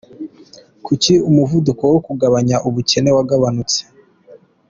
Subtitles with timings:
[0.85, 3.79] Kuki umuvuduko wo kugabanya ubukene wagabanyutse?